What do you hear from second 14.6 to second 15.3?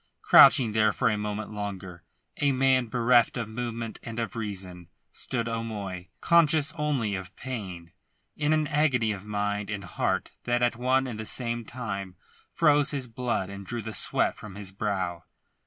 brow.